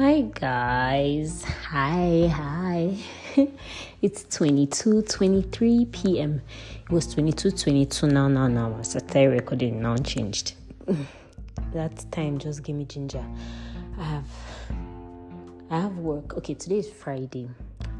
Hi 0.00 0.22
guys. 0.22 1.44
Hi, 1.44 2.26
hi. 2.32 2.96
it's 4.00 4.24
22 4.34 5.02
23 5.02 5.84
p.m. 5.92 6.40
It 6.84 6.90
was 6.90 7.12
22 7.12 7.50
22 7.50 8.06
now, 8.06 8.26
now, 8.26 8.48
now. 8.48 8.74
I 8.78 8.80
started 8.80 9.28
recording 9.28 9.82
now 9.82 9.98
changed. 9.98 10.54
that 11.74 12.10
time 12.10 12.38
just 12.38 12.62
give 12.62 12.76
me 12.76 12.86
ginger. 12.86 13.22
I 13.98 14.04
have 14.04 14.24
I 15.68 15.80
have 15.80 15.98
work. 15.98 16.34
Okay, 16.38 16.54
today 16.54 16.78
is 16.78 16.88
Friday 16.88 17.50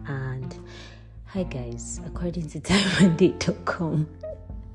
and 0.07 0.57
hi 1.27 1.43
guys, 1.43 2.01
according 2.07 2.49
to 2.49 2.61
timeanddate.com 2.61 4.09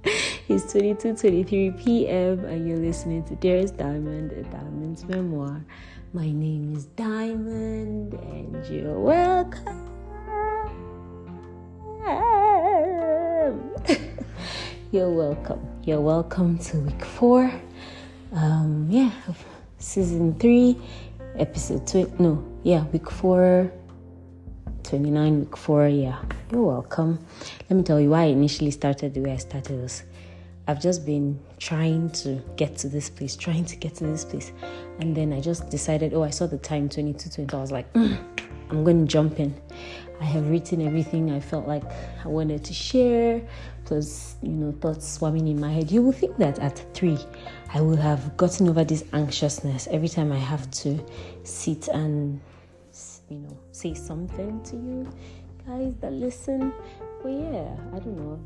it's 0.48 0.72
22 0.72 1.16
23 1.16 1.72
p.m. 1.72 2.46
and 2.46 2.68
you're 2.68 2.78
listening 2.78 3.24
to 3.24 3.36
Dearest 3.38 3.78
Diamond, 3.78 4.32
a 4.32 4.44
Diamond's 4.44 5.04
memoir. 5.06 5.66
My 6.16 6.32
name 6.32 6.74
is 6.74 6.86
Diamond, 6.96 8.14
and 8.14 8.66
you're 8.68 8.98
welcome. 8.98 9.84
you're 14.94 15.10
welcome. 15.10 15.60
You're 15.84 16.00
welcome 16.00 16.58
to 16.60 16.78
week 16.78 17.04
four. 17.04 17.52
Um, 18.32 18.88
yeah, 18.90 19.12
season 19.80 20.40
three, 20.40 20.78
episode 21.38 21.86
two. 21.86 22.10
No, 22.18 22.42
yeah, 22.64 22.86
week 22.94 23.12
four, 23.12 23.70
29, 24.84 25.42
week 25.42 25.58
four. 25.58 25.90
Yeah, 25.90 26.22
you're 26.50 26.64
welcome. 26.64 27.20
Let 27.70 27.76
me 27.76 27.84
tell 27.84 28.00
you 28.00 28.12
why 28.12 28.22
I 28.22 28.28
initially 28.28 28.72
started 28.72 29.16
the 29.16 29.20
way 29.20 29.34
I 29.34 29.38
started 29.38 29.84
this. 29.84 30.04
I've 30.68 30.82
just 30.82 31.06
been 31.06 31.40
trying 31.60 32.10
to 32.12 32.42
get 32.56 32.76
to 32.78 32.90
this 32.90 33.10
place, 33.10 33.36
trying 33.36 33.66
to 33.66 33.76
get 33.76 33.96
to 33.96 34.06
this 34.06 34.26
place. 34.26 34.52
And 35.00 35.16
then 35.16 35.32
I 35.32 35.40
just 35.40 35.70
decided, 35.70 36.14
oh, 36.14 36.24
I 36.24 36.32
saw 36.32 36.48
the 36.48 36.58
time 36.58 36.90
2220. 36.90 37.56
I 37.56 37.62
was 37.62 37.72
like, 37.72 37.92
mm, 37.94 38.18
I'm 38.72 38.84
going 38.84 39.06
to 39.06 39.12
jump 39.12 39.40
in. 39.40 39.54
I 40.20 40.24
have 40.24 40.50
written 40.50 40.82
everything 40.82 41.32
I 41.32 41.40
felt 41.40 41.68
like 41.68 41.84
I 42.24 42.28
wanted 42.30 42.64
to 42.64 42.74
share, 42.74 43.42
plus, 43.84 44.38
you 44.42 44.54
know, 44.54 44.72
thoughts 44.72 45.08
swarming 45.08 45.48
in 45.48 45.60
my 45.60 45.72
head. 45.72 45.92
You 45.92 46.02
will 46.02 46.14
think 46.14 46.38
that 46.38 46.58
at 46.60 46.84
three, 46.94 47.20
I 47.74 47.82
will 47.82 47.98
have 47.98 48.36
gotten 48.38 48.68
over 48.70 48.84
this 48.84 49.04
anxiousness 49.14 49.88
every 49.92 50.08
time 50.08 50.32
I 50.32 50.40
have 50.40 50.72
to 50.72 51.04
sit 51.44 51.90
and, 51.90 52.40
you 53.30 53.38
know, 53.40 53.58
say 53.72 53.94
something 53.94 54.64
to 54.64 54.76
you 54.78 55.08
guys 55.68 55.94
that 56.00 56.14
listen. 56.14 56.74
But 57.22 57.30
yeah, 57.30 57.76
I 57.94 58.00
don't 58.00 58.18
know. 58.18 58.40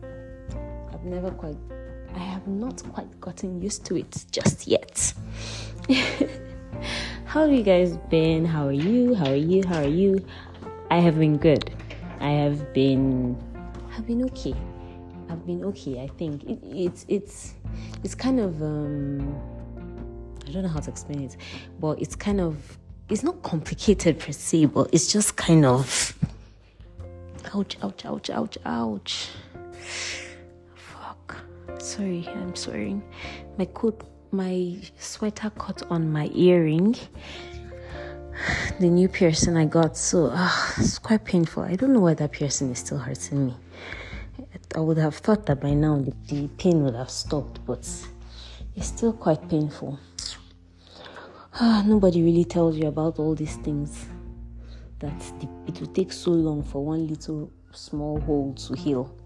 I've 0.91 1.03
never 1.03 1.31
quite 1.31 1.57
I 2.15 2.19
have 2.19 2.47
not 2.47 2.83
quite 2.93 3.19
gotten 3.21 3.61
used 3.61 3.85
to 3.85 3.97
it 3.97 4.25
just 4.31 4.67
yet. 4.67 5.13
How 7.25 7.41
have 7.41 7.51
you 7.51 7.63
guys 7.63 7.97
been? 8.09 8.45
How 8.45 8.67
are 8.67 8.71
you? 8.71 9.13
How 9.13 9.27
are 9.27 9.35
you? 9.35 9.63
How 9.67 9.79
are 9.79 9.87
you? 9.87 10.25
I 10.89 10.97
have 10.99 11.19
been 11.19 11.37
good. 11.37 11.71
I 12.19 12.31
have 12.31 12.73
been 12.73 13.37
I've 13.95 14.07
been 14.07 14.23
okay. 14.25 14.55
I've 15.29 15.45
been 15.45 15.63
okay. 15.65 16.01
I 16.01 16.07
think 16.17 16.43
it, 16.43 16.59
it's 16.63 17.05
it's 17.07 17.53
it's 18.03 18.15
kind 18.15 18.39
of 18.39 18.61
um 18.61 19.35
I 20.47 20.51
don't 20.51 20.63
know 20.63 20.69
how 20.69 20.79
to 20.79 20.89
explain 20.89 21.23
it, 21.23 21.37
but 21.79 22.01
it's 22.01 22.15
kind 22.15 22.41
of 22.41 22.77
it's 23.09 23.23
not 23.23 23.41
complicated 23.43 24.19
per 24.19 24.31
se, 24.31 24.65
but 24.65 24.89
it's 24.91 25.11
just 25.11 25.35
kind 25.35 25.65
of 25.65 26.17
ouch, 27.53 27.77
ouch, 27.81 28.05
ouch, 28.05 28.29
ouch, 28.29 28.57
ouch 28.65 29.29
sorry, 31.89 32.27
I'm 32.35 32.55
swearing. 32.55 33.01
My 33.57 33.65
coat, 33.65 34.03
my 34.31 34.77
sweater 34.99 35.49
caught 35.49 35.81
on 35.89 36.11
my 36.11 36.29
earring. 36.35 36.95
The 38.79 38.87
new 38.87 39.09
piercing 39.09 39.57
I 39.57 39.65
got, 39.65 39.97
so 39.97 40.27
uh, 40.31 40.51
it's 40.77 40.99
quite 40.99 41.25
painful. 41.25 41.63
I 41.63 41.75
don't 41.75 41.91
know 41.91 41.99
why 41.99 42.13
that 42.13 42.31
piercing 42.31 42.71
is 42.71 42.79
still 42.79 42.99
hurting 42.99 43.47
me. 43.47 43.55
I 44.75 44.79
would 44.79 44.97
have 44.97 45.15
thought 45.15 45.45
that 45.47 45.59
by 45.59 45.73
now 45.73 45.97
the, 45.97 46.13
the 46.27 46.47
pain 46.59 46.83
would 46.83 46.95
have 46.95 47.09
stopped, 47.09 47.65
but 47.65 47.79
it's 48.75 48.87
still 48.87 49.13
quite 49.13 49.49
painful. 49.49 49.99
Ah, 51.55 51.83
nobody 51.85 52.21
really 52.21 52.45
tells 52.45 52.77
you 52.77 52.87
about 52.87 53.17
all 53.19 53.33
these 53.35 53.57
things. 53.57 54.05
That 54.99 55.19
the, 55.39 55.49
it 55.67 55.79
will 55.81 55.87
take 55.87 56.13
so 56.13 56.31
long 56.31 56.61
for 56.63 56.85
one 56.85 57.07
little 57.07 57.51
small 57.71 58.21
hole 58.21 58.53
to 58.53 58.73
heal. 58.75 59.18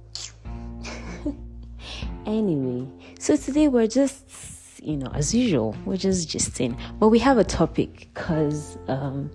Anyway, 2.25 2.87
so 3.19 3.35
today 3.35 3.67
we're 3.67 3.85
just, 3.85 4.81
you 4.81 4.95
know, 4.95 5.11
as 5.13 5.35
usual, 5.35 5.75
we're 5.83 5.97
just 5.97 6.29
gisting. 6.29 6.79
But 6.97 7.09
we 7.09 7.19
have 7.19 7.37
a 7.37 7.43
topic 7.43 8.07
because, 8.13 8.77
um, 8.87 9.29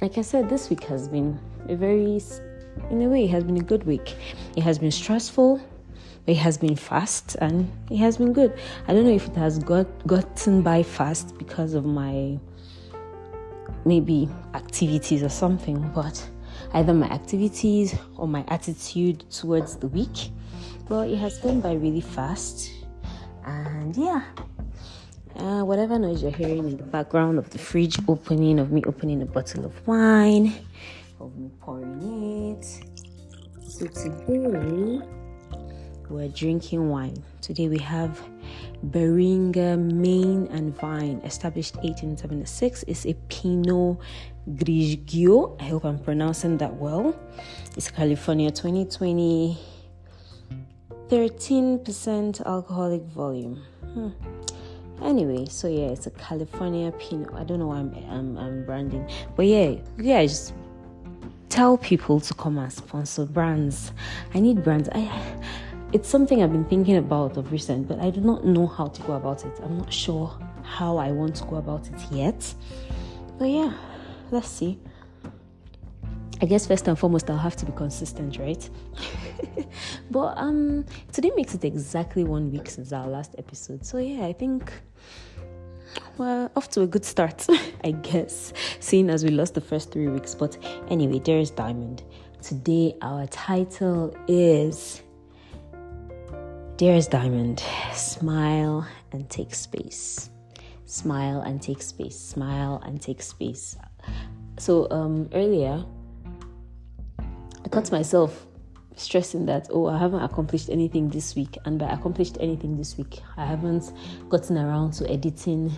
like 0.00 0.16
I 0.16 0.22
said, 0.22 0.48
this 0.48 0.70
week 0.70 0.84
has 0.84 1.06
been 1.06 1.38
a 1.68 1.76
very, 1.76 2.18
in 2.90 3.02
a 3.02 3.08
way, 3.10 3.24
it 3.24 3.30
has 3.30 3.44
been 3.44 3.58
a 3.58 3.62
good 3.62 3.84
week. 3.84 4.16
It 4.56 4.62
has 4.62 4.78
been 4.78 4.90
stressful, 4.90 5.60
it 6.26 6.38
has 6.38 6.56
been 6.56 6.76
fast, 6.76 7.36
and 7.42 7.70
it 7.90 7.98
has 7.98 8.16
been 8.16 8.32
good. 8.32 8.58
I 8.86 8.94
don't 8.94 9.04
know 9.04 9.14
if 9.14 9.28
it 9.28 9.36
has 9.36 9.58
got 9.58 9.86
gotten 10.06 10.62
by 10.62 10.84
fast 10.84 11.36
because 11.36 11.74
of 11.74 11.84
my 11.84 12.38
maybe 13.84 14.30
activities 14.54 15.22
or 15.22 15.28
something, 15.28 15.90
but 15.94 16.26
either 16.72 16.94
my 16.94 17.08
activities 17.10 17.94
or 18.16 18.26
my 18.26 18.46
attitude 18.48 19.28
towards 19.30 19.76
the 19.76 19.88
week 19.88 20.30
but 20.88 21.08
it 21.08 21.16
has 21.16 21.38
gone 21.38 21.60
by 21.60 21.72
really 21.74 22.00
fast. 22.00 22.70
And 23.44 23.96
yeah, 23.96 24.22
uh, 25.36 25.62
whatever 25.62 25.98
noise 25.98 26.22
you're 26.22 26.30
hearing 26.30 26.66
in 26.66 26.76
the 26.76 26.82
background 26.82 27.38
of 27.38 27.50
the 27.50 27.58
fridge 27.58 27.98
opening, 28.08 28.58
of 28.58 28.72
me 28.72 28.82
opening 28.86 29.22
a 29.22 29.26
bottle 29.26 29.64
of 29.64 29.86
wine, 29.86 30.52
of 31.20 31.36
me 31.36 31.50
pouring 31.60 32.56
it. 32.56 32.64
So 33.62 33.86
today 33.86 35.00
we're 36.08 36.28
drinking 36.28 36.88
wine. 36.88 37.22
Today 37.40 37.68
we 37.68 37.78
have 37.78 38.20
Beringer 38.82 39.76
Main 39.76 40.46
and 40.48 40.76
Vine, 40.76 41.20
established 41.24 41.76
1876. 41.76 42.84
It's 42.88 43.06
a 43.06 43.14
Pinot 43.28 43.98
Grigio. 44.50 45.60
I 45.60 45.64
hope 45.64 45.84
I'm 45.84 45.98
pronouncing 45.98 46.56
that 46.58 46.74
well. 46.74 47.14
It's 47.76 47.90
California 47.90 48.50
2020 48.50 49.58
13% 51.08 52.44
alcoholic 52.44 53.02
volume. 53.02 53.62
Hmm. 53.92 54.08
Anyway, 55.02 55.46
so 55.46 55.68
yeah, 55.68 55.86
it's 55.86 56.06
a 56.06 56.10
California 56.10 56.92
Pinot. 56.92 57.32
I 57.34 57.44
don't 57.44 57.60
know 57.60 57.68
why 57.68 57.78
I'm, 57.78 57.94
I'm, 58.10 58.36
I'm 58.36 58.64
branding, 58.64 59.08
but 59.36 59.46
yeah, 59.46 59.76
yeah, 59.98 60.22
just 60.22 60.54
tell 61.48 61.78
people 61.78 62.20
to 62.20 62.34
come 62.34 62.58
and 62.58 62.72
sponsor 62.72 63.24
brands. 63.24 63.92
I 64.34 64.40
need 64.40 64.64
brands. 64.64 64.88
I 64.92 65.10
it's 65.92 66.08
something 66.08 66.42
I've 66.42 66.52
been 66.52 66.66
thinking 66.66 66.96
about 66.96 67.36
of 67.38 67.50
recent, 67.50 67.88
but 67.88 67.98
I 68.00 68.10
do 68.10 68.20
not 68.20 68.44
know 68.44 68.66
how 68.66 68.88
to 68.88 69.02
go 69.02 69.14
about 69.14 69.46
it. 69.46 69.58
I'm 69.62 69.78
not 69.78 69.92
sure 69.92 70.36
how 70.62 70.98
I 70.98 71.12
want 71.12 71.36
to 71.36 71.44
go 71.44 71.56
about 71.56 71.88
it 71.88 72.12
yet. 72.12 72.54
But 73.38 73.46
yeah, 73.46 73.72
let's 74.30 74.48
see. 74.48 74.78
I 76.40 76.46
guess 76.46 76.66
first 76.66 76.86
and 76.86 76.98
foremost, 76.98 77.28
I'll 77.30 77.36
have 77.36 77.56
to 77.56 77.66
be 77.66 77.72
consistent, 77.72 78.38
right? 78.38 78.68
but 80.10 80.38
um, 80.38 80.84
today 81.12 81.32
makes 81.34 81.54
it 81.54 81.64
exactly 81.64 82.22
one 82.22 82.52
week 82.52 82.70
since 82.70 82.92
our 82.92 83.08
last 83.08 83.34
episode. 83.38 83.84
So 83.84 83.98
yeah, 83.98 84.24
I 84.24 84.32
think 84.32 84.72
well, 86.16 86.50
off 86.56 86.68
to 86.70 86.82
a 86.82 86.86
good 86.86 87.04
start, 87.04 87.46
I 87.84 87.92
guess, 87.92 88.52
seeing 88.80 89.10
as 89.10 89.24
we 89.24 89.30
lost 89.30 89.54
the 89.54 89.60
first 89.60 89.92
three 89.92 90.08
weeks. 90.08 90.34
But 90.34 90.58
anyway, 90.88 91.18
Dearest 91.18 91.56
Diamond. 91.56 92.02
Today, 92.42 92.94
our 93.02 93.26
title 93.28 94.16
is 94.28 95.02
Dearest 96.76 97.10
Diamond, 97.10 97.62
smile 97.92 98.86
and 99.12 99.28
take 99.28 99.54
space. 99.54 100.30
Smile 100.84 101.40
and 101.42 101.60
take 101.60 101.82
space. 101.82 102.18
Smile 102.18 102.80
and 102.84 103.00
take 103.00 103.22
space. 103.22 103.76
So, 104.58 104.88
um, 104.90 105.28
earlier, 105.32 105.84
I 107.68 107.70
caught 107.70 107.92
myself 107.92 108.46
stressing 108.96 109.44
that, 109.44 109.68
oh, 109.70 109.88
I 109.88 109.98
haven't 109.98 110.22
accomplished 110.22 110.70
anything 110.70 111.10
this 111.10 111.36
week. 111.36 111.58
And 111.66 111.78
by 111.78 111.90
accomplished 111.90 112.38
anything 112.40 112.78
this 112.78 112.96
week, 112.96 113.20
I 113.36 113.44
haven't 113.44 113.92
gotten 114.30 114.56
around 114.56 114.92
to 114.92 115.10
editing 115.10 115.70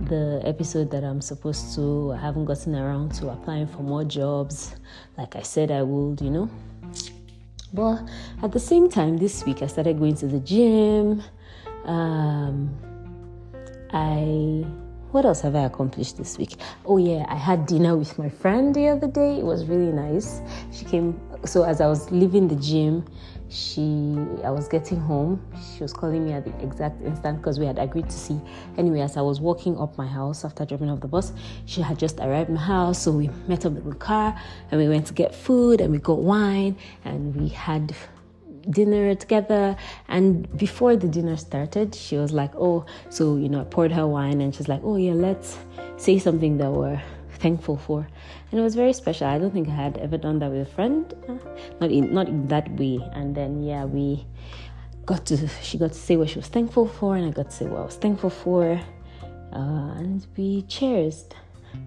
the 0.00 0.40
episode 0.42 0.90
that 0.90 1.04
I'm 1.04 1.20
supposed 1.20 1.74
to. 1.74 2.12
I 2.12 2.16
haven't 2.16 2.46
gotten 2.46 2.74
around 2.74 3.12
to 3.16 3.28
applying 3.28 3.66
for 3.66 3.82
more 3.82 4.04
jobs 4.04 4.74
like 5.18 5.36
I 5.36 5.42
said 5.42 5.70
I 5.70 5.82
would, 5.82 6.22
you 6.22 6.30
know. 6.30 6.50
But 7.74 8.08
at 8.42 8.52
the 8.52 8.60
same 8.60 8.88
time, 8.88 9.18
this 9.18 9.44
week 9.44 9.60
I 9.60 9.66
started 9.66 9.98
going 9.98 10.14
to 10.14 10.26
the 10.26 10.40
gym. 10.40 11.22
Um, 11.84 12.74
I 13.92 14.64
what 15.12 15.24
else 15.26 15.42
have 15.42 15.54
I 15.54 15.64
accomplished 15.64 16.16
this 16.16 16.38
week? 16.38 16.56
Oh, 16.86 16.96
yeah, 16.96 17.24
I 17.28 17.36
had 17.36 17.66
dinner 17.66 17.96
with 17.96 18.18
my 18.18 18.28
friend 18.28 18.74
the 18.74 18.88
other 18.88 19.06
day. 19.06 19.38
It 19.38 19.44
was 19.44 19.66
really 19.66 19.92
nice. 19.92 20.40
She 20.72 20.84
came 20.84 21.20
so 21.44 21.64
as 21.64 21.80
I 21.80 21.86
was 21.86 22.10
leaving 22.10 22.46
the 22.48 22.56
gym, 22.56 23.04
she 23.48 24.16
I 24.44 24.50
was 24.50 24.68
getting 24.68 24.98
home. 24.98 25.44
She 25.76 25.82
was 25.82 25.92
calling 25.92 26.24
me 26.24 26.32
at 26.32 26.44
the 26.44 26.64
exact 26.64 27.02
instant 27.02 27.38
because 27.38 27.58
we 27.58 27.66
had 27.66 27.78
agreed 27.78 28.08
to 28.08 28.16
see. 28.16 28.40
Anyway, 28.78 29.00
as 29.00 29.16
I 29.16 29.20
was 29.20 29.40
walking 29.40 29.78
up 29.78 29.98
my 29.98 30.06
house 30.06 30.44
after 30.44 30.64
dropping 30.64 30.88
off 30.88 31.00
the 31.00 31.08
bus, 31.08 31.32
she 31.66 31.82
had 31.82 31.98
just 31.98 32.20
arrived 32.20 32.48
my 32.48 32.60
house. 32.60 33.02
So 33.02 33.10
we 33.10 33.28
met 33.48 33.66
up 33.66 33.76
in 33.76 33.88
the 33.88 33.96
car 33.96 34.40
and 34.70 34.80
we 34.80 34.88
went 34.88 35.06
to 35.08 35.12
get 35.12 35.34
food 35.34 35.80
and 35.80 35.92
we 35.92 35.98
got 35.98 36.18
wine 36.18 36.76
and 37.04 37.34
we 37.36 37.48
had 37.48 37.94
dinner 38.70 39.14
together. 39.14 39.76
And 40.08 40.54
before 40.56 40.96
the 40.96 41.08
dinner 41.08 41.36
started, 41.36 41.94
she 41.94 42.16
was 42.16 42.32
like, 42.32 42.52
Oh, 42.56 42.86
so 43.10 43.36
you 43.36 43.48
know, 43.48 43.60
I 43.60 43.64
poured 43.64 43.92
her 43.92 44.06
wine 44.06 44.40
and 44.40 44.54
she's 44.54 44.68
like, 44.68 44.80
Oh 44.84 44.96
yeah, 44.96 45.12
let's 45.12 45.58
say 45.96 46.18
something 46.18 46.58
that 46.58 46.70
we're 46.70 47.02
thankful 47.38 47.76
for 47.76 48.06
and 48.52 48.60
it 48.60 48.62
was 48.62 48.74
very 48.74 48.92
special. 48.92 49.26
I 49.26 49.38
don't 49.38 49.50
think 49.50 49.68
I 49.68 49.74
had 49.74 49.96
ever 49.96 50.18
done 50.18 50.38
that 50.40 50.50
with 50.50 50.68
a 50.68 50.70
friend, 50.70 51.12
not 51.80 51.90
in 51.90 52.12
not 52.12 52.28
in 52.28 52.48
that 52.48 52.70
way. 52.72 53.00
And 53.14 53.34
then 53.34 53.62
yeah, 53.62 53.86
we 53.86 54.26
got 55.06 55.24
to 55.26 55.48
she 55.62 55.78
got 55.78 55.92
to 55.92 55.98
say 55.98 56.16
what 56.16 56.28
she 56.28 56.38
was 56.38 56.48
thankful 56.48 56.86
for, 56.86 57.16
and 57.16 57.26
I 57.26 57.30
got 57.30 57.50
to 57.50 57.56
say 57.56 57.64
what 57.64 57.80
I 57.80 57.84
was 57.84 57.96
thankful 57.96 58.28
for, 58.28 58.78
uh, 59.52 59.92
and 59.96 60.24
we 60.36 60.62
cheersed, 60.68 61.34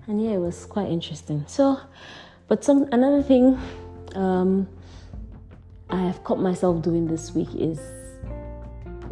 and 0.07 0.23
yeah, 0.23 0.31
it 0.31 0.39
was 0.39 0.65
quite 0.65 0.89
interesting. 0.89 1.45
So, 1.47 1.79
but 2.47 2.63
some 2.63 2.89
another 2.91 3.21
thing 3.21 3.59
um, 4.15 4.67
I 5.89 5.97
have 6.01 6.23
caught 6.23 6.39
myself 6.39 6.81
doing 6.81 7.05
this 7.05 7.33
week 7.33 7.49
is 7.55 7.79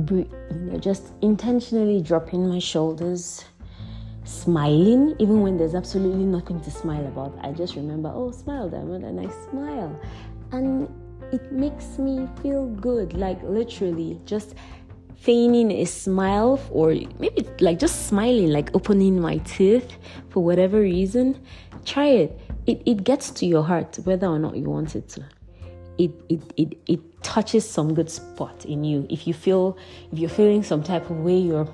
you 0.09 0.27
know, 0.51 0.79
just 0.79 1.13
intentionally 1.21 2.01
dropping 2.01 2.49
my 2.49 2.59
shoulders 2.59 3.45
smiling 4.23 5.15
even 5.19 5.41
when 5.41 5.57
there's 5.57 5.75
absolutely 5.75 6.25
nothing 6.25 6.59
to 6.61 6.71
smile 6.71 7.05
about. 7.05 7.37
I 7.41 7.51
just 7.51 7.75
remember, 7.75 8.11
oh, 8.13 8.31
smile, 8.31 8.69
Diamond, 8.69 9.03
and 9.05 9.19
I 9.19 9.29
smile. 9.49 9.99
And 10.51 10.89
it 11.31 11.51
makes 11.51 11.97
me 11.97 12.27
feel 12.41 12.67
good, 12.67 13.13
like 13.13 13.41
literally 13.43 14.19
just 14.25 14.55
feigning 15.15 15.71
a 15.71 15.85
smile 15.85 16.59
or 16.71 16.95
maybe 17.19 17.47
like 17.59 17.79
just 17.79 18.07
smiling, 18.07 18.49
like 18.49 18.73
opening 18.75 19.19
my 19.19 19.37
teeth 19.39 19.97
for 20.29 20.43
whatever 20.43 20.79
reason. 20.79 21.39
Try 21.85 22.07
it. 22.07 22.41
It, 22.65 22.81
it 22.85 23.03
gets 23.03 23.29
to 23.31 23.45
your 23.45 23.63
heart 23.63 23.99
whether 24.05 24.27
or 24.27 24.39
not 24.39 24.55
you 24.55 24.69
want 24.69 24.95
it 24.95 25.07
to 25.09 25.25
it, 25.97 26.11
it, 26.29 26.41
it, 26.57 26.77
it 26.87 27.23
touches 27.23 27.69
some 27.69 27.93
good 27.93 28.09
spot 28.09 28.65
in 28.65 28.83
you. 28.83 29.05
If 29.09 29.27
you 29.27 29.33
feel, 29.33 29.77
if 30.11 30.19
you're 30.19 30.29
feeling 30.29 30.63
some 30.63 30.83
type 30.83 31.09
of 31.09 31.17
way, 31.17 31.37
you're, 31.37 31.67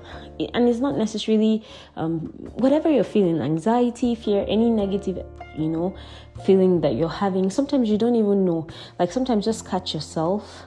and 0.54 0.68
it's 0.68 0.80
not 0.80 0.96
necessarily 0.96 1.64
um, 1.96 2.20
whatever 2.54 2.90
you're 2.90 3.04
feeling, 3.04 3.40
anxiety, 3.40 4.14
fear, 4.14 4.44
any 4.48 4.70
negative, 4.70 5.24
you 5.56 5.68
know, 5.68 5.96
feeling 6.44 6.80
that 6.82 6.94
you're 6.94 7.08
having. 7.08 7.50
Sometimes 7.50 7.88
you 7.88 7.98
don't 7.98 8.14
even 8.14 8.44
know. 8.44 8.66
Like 8.98 9.12
sometimes 9.12 9.44
just 9.44 9.66
catch 9.66 9.94
yourself. 9.94 10.66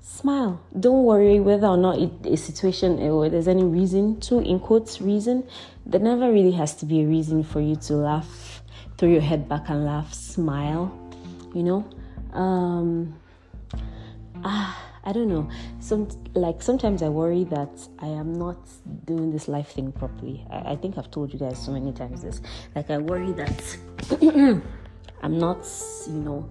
Smile. 0.00 0.60
Don't 0.78 1.04
worry 1.04 1.38
whether 1.38 1.66
or 1.66 1.76
not 1.76 1.98
it, 1.98 2.10
a 2.26 2.36
situation 2.36 2.98
or 2.98 3.28
there's 3.28 3.46
any 3.46 3.64
reason 3.64 4.18
to, 4.20 4.40
in 4.40 4.58
quotes, 4.58 5.00
reason. 5.00 5.46
There 5.86 6.00
never 6.00 6.32
really 6.32 6.52
has 6.52 6.74
to 6.76 6.86
be 6.86 7.02
a 7.02 7.06
reason 7.06 7.44
for 7.44 7.60
you 7.60 7.76
to 7.76 7.94
laugh, 7.94 8.62
throw 8.96 9.08
your 9.08 9.20
head 9.20 9.48
back 9.48 9.68
and 9.68 9.84
laugh, 9.84 10.12
smile, 10.12 10.92
you 11.54 11.62
know 11.62 11.88
um 12.32 13.14
ah, 14.44 14.88
I 15.04 15.12
don't 15.12 15.28
know. 15.28 15.48
Some 15.80 16.08
like 16.34 16.62
sometimes 16.62 17.02
I 17.02 17.08
worry 17.08 17.44
that 17.44 17.70
I 17.98 18.06
am 18.06 18.32
not 18.34 18.58
doing 19.06 19.30
this 19.30 19.48
life 19.48 19.68
thing 19.68 19.92
properly. 19.92 20.44
I, 20.50 20.72
I 20.72 20.76
think 20.76 20.98
I've 20.98 21.10
told 21.10 21.32
you 21.32 21.38
guys 21.38 21.62
so 21.64 21.72
many 21.72 21.92
times 21.92 22.22
this. 22.22 22.40
Like 22.74 22.90
I 22.90 22.98
worry 22.98 23.32
that 23.32 23.76
I'm 25.22 25.38
not, 25.38 25.66
you 26.06 26.20
know, 26.20 26.48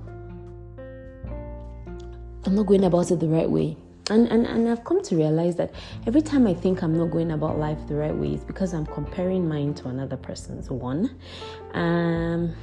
I'm 2.45 2.55
not 2.55 2.65
going 2.65 2.83
about 2.83 3.11
it 3.11 3.19
the 3.19 3.27
right 3.27 3.49
way. 3.49 3.77
And, 4.09 4.25
and 4.29 4.47
and 4.47 4.69
I've 4.69 4.85
come 4.85 5.03
to 5.03 5.15
realize 5.17 5.57
that 5.57 5.73
every 6.05 6.21
time 6.21 6.47
I 6.47 6.53
think 6.53 6.81
I'm 6.81 6.97
not 6.97 7.11
going 7.11 7.31
about 7.31 7.59
life 7.59 7.77
the 7.87 7.95
right 7.95 8.15
way, 8.15 8.29
it's 8.29 8.43
because 8.45 8.73
I'm 8.73 8.85
comparing 8.85 9.47
mine 9.49 9.73
to 9.75 9.89
another 9.89 10.15
person's 10.15 10.69
one. 10.69 11.15
Um 11.73 12.55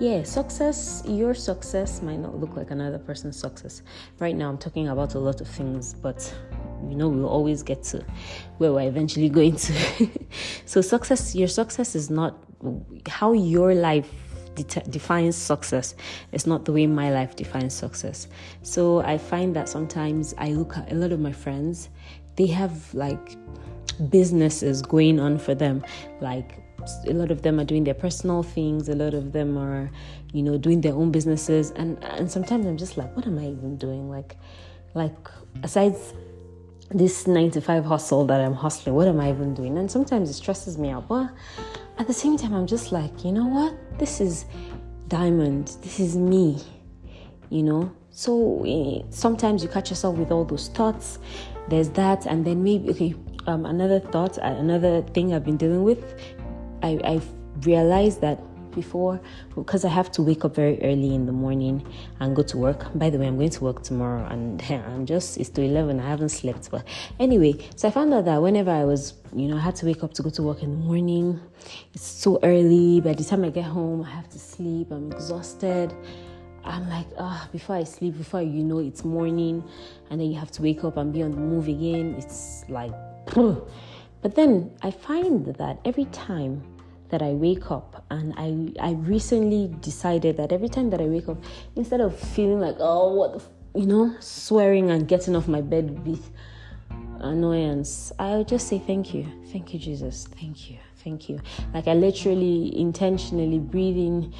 yeah, 0.00 0.22
success, 0.24 1.02
your 1.06 1.34
success 1.34 2.02
might 2.02 2.18
not 2.18 2.38
look 2.38 2.56
like 2.56 2.70
another 2.70 2.98
person's 2.98 3.38
success. 3.38 3.82
Right 4.18 4.34
now, 4.34 4.48
I'm 4.48 4.58
talking 4.58 4.88
about 4.88 5.14
a 5.14 5.18
lot 5.18 5.40
of 5.40 5.48
things, 5.48 5.94
but 5.94 6.34
you 6.88 6.96
know, 6.96 7.08
we'll 7.08 7.28
always 7.28 7.62
get 7.62 7.82
to 7.84 8.04
where 8.58 8.72
we're 8.72 8.88
eventually 8.88 9.28
going 9.28 9.56
to. 9.56 10.08
so, 10.66 10.80
success, 10.80 11.34
your 11.34 11.48
success 11.48 11.94
is 11.94 12.10
not 12.10 12.36
how 13.08 13.32
your 13.32 13.74
life 13.74 14.10
de- 14.56 14.90
defines 14.90 15.36
success. 15.36 15.94
It's 16.32 16.46
not 16.46 16.64
the 16.64 16.72
way 16.72 16.86
my 16.86 17.10
life 17.12 17.36
defines 17.36 17.74
success. 17.74 18.26
So, 18.62 18.98
I 19.00 19.18
find 19.18 19.54
that 19.56 19.68
sometimes 19.68 20.34
I 20.38 20.50
look 20.50 20.76
at 20.76 20.90
a 20.90 20.94
lot 20.94 21.12
of 21.12 21.20
my 21.20 21.32
friends, 21.32 21.88
they 22.36 22.46
have 22.46 22.92
like 22.94 23.36
businesses 24.10 24.82
going 24.82 25.20
on 25.20 25.38
for 25.38 25.54
them, 25.54 25.84
like 26.20 26.63
a 27.06 27.12
lot 27.12 27.30
of 27.30 27.42
them 27.42 27.60
are 27.60 27.64
doing 27.64 27.84
their 27.84 27.94
personal 27.94 28.42
things 28.42 28.88
a 28.88 28.94
lot 28.94 29.14
of 29.14 29.32
them 29.32 29.56
are 29.56 29.90
you 30.34 30.42
know 30.42 30.58
doing 30.58 30.82
their 30.82 30.92
own 30.92 31.10
businesses. 31.10 31.70
And 31.70 32.02
and 32.04 32.30
sometimes 32.30 32.66
i'm 32.66 32.76
just 32.76 32.98
like 32.98 33.16
what 33.16 33.26
am 33.26 33.38
i 33.38 33.46
even 33.46 33.76
doing? 33.78 34.10
Like 34.10 34.36
like 34.94 35.16
aside 35.62 35.94
this 36.90 37.26
9 37.26 37.50
to 37.52 37.60
5 37.60 37.84
hustle 37.84 38.26
that 38.26 38.40
i'm 38.40 38.52
hustling 38.52 38.94
what 38.94 39.08
am 39.08 39.20
i 39.20 39.30
even 39.30 39.54
doing? 39.54 39.78
And 39.78 39.90
sometimes 39.90 40.28
it 40.28 40.34
stresses 40.34 40.76
me 40.76 40.90
out. 40.90 41.08
But 41.08 41.30
at 41.98 42.06
the 42.06 42.12
same 42.12 42.36
time 42.36 42.52
i'm 42.52 42.66
just 42.66 42.92
like 42.92 43.24
you 43.24 43.32
know 43.32 43.46
what? 43.46 43.74
This 43.98 44.20
is 44.20 44.44
diamond. 45.08 45.68
This 45.82 46.00
is 46.00 46.16
me 46.16 46.60
you 47.50 47.62
know? 47.62 47.92
So 48.10 48.64
sometimes 49.10 49.62
you 49.62 49.68
catch 49.68 49.90
yourself 49.90 50.16
with 50.16 50.32
all 50.32 50.44
those 50.44 50.68
thoughts. 50.68 51.18
There's 51.68 51.90
that. 51.90 52.26
And 52.26 52.44
then 52.44 52.62
maybe 52.62 52.90
okay 52.90 53.14
um, 53.46 53.66
another 53.66 54.00
thought 54.00 54.38
another 54.38 55.02
thing 55.02 55.34
i've 55.34 55.44
been 55.44 55.56
dealing 55.56 55.82
with 55.82 56.18
I, 56.84 57.00
I've 57.04 57.28
realized 57.66 58.20
that 58.20 58.38
before 58.74 59.20
because 59.54 59.84
I 59.84 59.88
have 59.88 60.10
to 60.12 60.22
wake 60.22 60.44
up 60.44 60.54
very 60.54 60.82
early 60.82 61.14
in 61.14 61.26
the 61.26 61.32
morning 61.32 61.86
and 62.20 62.34
go 62.36 62.42
to 62.42 62.58
work. 62.58 62.86
By 62.94 63.10
the 63.10 63.18
way, 63.18 63.26
I'm 63.26 63.36
going 63.36 63.50
to 63.50 63.64
work 63.64 63.82
tomorrow 63.82 64.26
and 64.26 64.62
I'm 64.70 65.06
just 65.06 65.38
it's 65.38 65.48
to 65.50 65.62
11. 65.62 66.00
I 66.00 66.08
haven't 66.08 66.30
slept. 66.30 66.70
But 66.70 66.86
anyway, 67.18 67.54
so 67.76 67.88
I 67.88 67.90
found 67.90 68.12
out 68.12 68.24
that 68.26 68.42
whenever 68.42 68.70
I 68.70 68.84
was, 68.84 69.14
you 69.34 69.48
know, 69.48 69.56
I 69.56 69.60
had 69.60 69.76
to 69.76 69.86
wake 69.86 70.02
up 70.04 70.12
to 70.14 70.22
go 70.22 70.30
to 70.30 70.42
work 70.42 70.62
in 70.62 70.72
the 70.72 70.76
morning, 70.76 71.40
it's 71.94 72.06
so 72.06 72.38
early. 72.42 73.00
By 73.00 73.14
the 73.14 73.24
time 73.24 73.44
I 73.44 73.50
get 73.50 73.64
home, 73.64 74.02
I 74.02 74.10
have 74.10 74.28
to 74.30 74.38
sleep. 74.38 74.90
I'm 74.90 75.10
exhausted. 75.12 75.94
I'm 76.64 76.88
like, 76.88 77.06
ah, 77.18 77.44
oh, 77.44 77.52
before 77.52 77.76
I 77.76 77.84
sleep, 77.84 78.16
before 78.16 78.40
you 78.40 78.64
know 78.64 78.78
it's 78.78 79.04
morning, 79.04 79.62
and 80.08 80.18
then 80.18 80.30
you 80.30 80.38
have 80.38 80.50
to 80.52 80.62
wake 80.62 80.82
up 80.82 80.96
and 80.96 81.12
be 81.12 81.22
on 81.22 81.32
the 81.32 81.36
move 81.36 81.68
again. 81.68 82.14
It's 82.16 82.64
like, 82.70 82.92
but 84.22 84.34
then 84.34 84.70
I 84.80 84.90
find 84.90 85.44
that 85.44 85.78
every 85.84 86.06
time 86.06 86.62
that 87.14 87.22
I 87.22 87.30
wake 87.30 87.70
up 87.70 88.04
and 88.10 88.34
I 88.36 88.88
I 88.88 88.92
recently 88.94 89.72
decided 89.80 90.36
that 90.38 90.50
every 90.50 90.68
time 90.68 90.90
that 90.90 91.00
I 91.00 91.04
wake 91.04 91.28
up 91.28 91.38
instead 91.76 92.00
of 92.00 92.18
feeling 92.18 92.58
like 92.58 92.74
oh 92.80 93.14
what 93.14 93.38
the, 93.38 93.80
you 93.80 93.86
know 93.86 94.16
swearing 94.18 94.90
and 94.90 95.06
getting 95.06 95.36
off 95.36 95.46
my 95.46 95.60
bed 95.60 96.04
with 96.04 96.28
annoyance 97.20 98.10
I'll 98.18 98.42
just 98.42 98.66
say 98.66 98.80
thank 98.80 99.14
you. 99.14 99.28
Thank 99.52 99.72
you 99.72 99.78
Jesus. 99.78 100.26
Thank 100.40 100.68
you. 100.68 100.78
Thank 101.04 101.28
you. 101.28 101.38
Like 101.72 101.86
I 101.86 101.94
literally 101.94 102.76
intentionally 102.76 103.60
breathe 103.60 103.96
in 103.96 104.34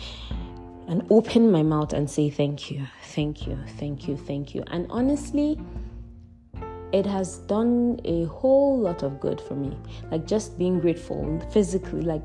and 0.89 1.07
open 1.11 1.53
my 1.53 1.63
mouth 1.63 1.93
and 1.93 2.11
say 2.11 2.29
thank 2.29 2.73
you. 2.73 2.85
Thank 3.15 3.47
you. 3.47 3.57
Thank 3.79 4.09
you. 4.09 4.17
Thank 4.17 4.53
you. 4.53 4.65
And 4.67 4.89
honestly 4.91 5.61
it 6.93 7.07
has 7.07 7.39
done 7.55 8.01
a 8.05 8.25
whole 8.25 8.79
lot 8.79 9.03
of 9.05 9.21
good 9.21 9.41
for 9.41 9.55
me. 9.55 9.77
Like 10.11 10.27
just 10.27 10.59
being 10.59 10.81
grateful 10.81 11.41
physically 11.53 12.03
like 12.03 12.25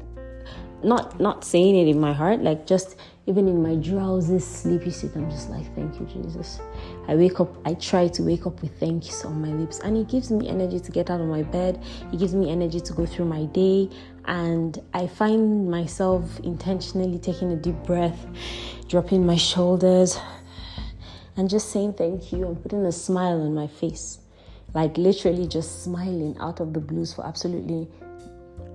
not 0.83 1.19
not 1.19 1.43
saying 1.43 1.75
it 1.75 1.87
in 1.87 1.99
my 1.99 2.13
heart 2.13 2.41
like 2.41 2.65
just 2.65 2.95
even 3.27 3.47
in 3.47 3.61
my 3.61 3.75
drowsy 3.75 4.39
sleepy 4.39 4.89
state 4.89 5.11
i'm 5.15 5.29
just 5.29 5.49
like 5.49 5.73
thank 5.75 5.99
you 5.99 6.05
jesus. 6.07 6.59
I 7.07 7.15
wake 7.15 7.39
up 7.39 7.55
i 7.65 7.73
try 7.73 8.07
to 8.07 8.23
wake 8.23 8.45
up 8.45 8.61
with 8.61 8.79
thanks 8.79 9.25
on 9.25 9.41
my 9.41 9.49
lips 9.49 9.79
and 9.79 9.97
it 9.97 10.07
gives 10.07 10.31
me 10.31 10.47
energy 10.47 10.79
to 10.79 10.91
get 10.91 11.09
out 11.09 11.19
of 11.21 11.27
my 11.27 11.43
bed 11.43 11.83
it 12.13 12.19
gives 12.19 12.33
me 12.33 12.49
energy 12.51 12.79
to 12.79 12.93
go 12.93 13.05
through 13.05 13.25
my 13.25 13.45
day 13.45 13.89
and 14.25 14.81
i 14.93 15.05
find 15.07 15.69
myself 15.69 16.39
intentionally 16.41 17.19
taking 17.19 17.51
a 17.51 17.55
deep 17.55 17.77
breath 17.83 18.25
dropping 18.87 19.25
my 19.25 19.35
shoulders 19.35 20.17
and 21.39 21.49
just 21.49 21.71
saying 21.71 21.93
thank 21.93 22.33
you 22.33 22.45
and 22.45 22.61
putting 22.61 22.85
a 22.85 22.91
smile 22.91 23.41
on 23.41 23.53
my 23.53 23.65
face. 23.65 24.19
Like 24.73 24.97
literally 24.97 25.47
just 25.47 25.83
smiling 25.83 26.35
out 26.39 26.59
of 26.59 26.73
the 26.73 26.81
blues 26.81 27.13
for 27.13 27.25
absolutely 27.25 27.87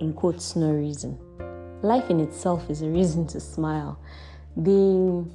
in 0.01 0.15
quotes 0.15 0.57
no 0.57 0.71
reason 0.73 1.19
life 1.85 2.11
in 2.11 2.21
itself 2.21 2.69
is 2.71 2.83
a 2.83 2.89
reason 2.89 3.27
to 3.29 3.41
smile. 3.41 3.99
Being 4.63 5.33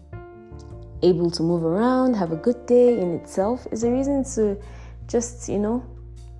able 1.04 1.32
to 1.32 1.44
move 1.44 1.64
around, 1.64 2.16
have 2.16 2.32
a 2.32 2.36
good 2.36 2.66
day 2.66 3.00
in 3.00 3.14
itself 3.14 3.68
is 3.72 3.84
a 3.84 3.92
reason 3.92 4.24
to 4.36 4.58
just, 5.08 5.48
you 5.48 5.60
know, 5.60 5.86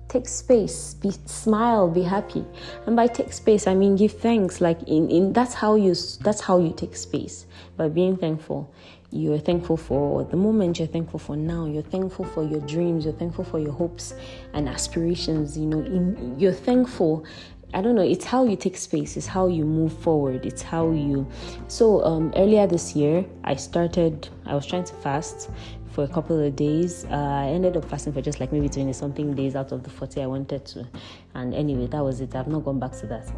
take 0.08 0.26
space, 0.26 0.94
be 0.94 1.12
smile, 1.26 1.88
be 1.88 2.02
happy. 2.02 2.44
And 2.86 2.96
by 2.96 3.06
take 3.06 3.32
space, 3.32 3.66
I 3.66 3.74
mean 3.74 3.96
give 3.96 4.12
thanks. 4.12 4.60
Like 4.60 4.82
in, 4.82 5.08
in 5.10 5.32
that's 5.32 5.54
how 5.54 5.76
you 5.76 5.94
that's 6.20 6.40
how 6.40 6.58
you 6.58 6.72
take 6.76 6.96
space 6.96 7.46
by 7.76 7.88
being 7.88 8.16
thankful. 8.16 8.72
you're 9.12 9.38
thankful 9.38 9.76
for 9.76 10.24
the 10.24 10.36
moment, 10.36 10.78
you're 10.78 10.88
thankful 10.88 11.18
for 11.18 11.36
now, 11.36 11.66
you're 11.66 11.82
thankful 11.82 12.24
for 12.24 12.44
your 12.44 12.60
dreams, 12.60 13.04
you're 13.04 13.14
thankful 13.14 13.44
for 13.44 13.58
your 13.58 13.72
hopes 13.72 14.14
and 14.54 14.68
aspirations, 14.68 15.58
you 15.58 15.66
know, 15.66 15.80
in, 15.80 16.38
you're 16.38 16.52
thankful 16.52 17.24
I 17.72 17.80
don't 17.80 17.94
know, 17.94 18.02
it's 18.02 18.24
how 18.24 18.44
you 18.44 18.56
take 18.56 18.76
space, 18.76 19.16
it's 19.16 19.26
how 19.26 19.46
you 19.46 19.64
move 19.64 19.92
forward, 19.92 20.44
it's 20.44 20.62
how 20.62 20.90
you. 20.90 21.26
So, 21.68 22.04
um, 22.04 22.32
earlier 22.36 22.66
this 22.66 22.96
year, 22.96 23.24
I 23.44 23.54
started, 23.54 24.28
I 24.44 24.54
was 24.54 24.66
trying 24.66 24.84
to 24.84 24.94
fast 24.94 25.50
for 25.92 26.04
a 26.04 26.08
couple 26.08 26.38
of 26.38 26.56
days. 26.56 27.04
Uh, 27.04 27.16
I 27.16 27.46
ended 27.48 27.76
up 27.76 27.84
fasting 27.84 28.12
for 28.12 28.22
just 28.22 28.40
like 28.40 28.52
maybe 28.52 28.68
20 28.68 28.92
something 28.92 29.34
days 29.34 29.56
out 29.56 29.72
of 29.72 29.82
the 29.82 29.90
40 29.90 30.22
I 30.22 30.26
wanted 30.26 30.64
to. 30.66 30.86
And 31.34 31.54
anyway, 31.54 31.86
that 31.88 32.02
was 32.02 32.20
it. 32.20 32.34
I've 32.34 32.48
not 32.48 32.64
gone 32.64 32.78
back 32.78 32.92
to 32.98 33.06
that. 33.06 33.28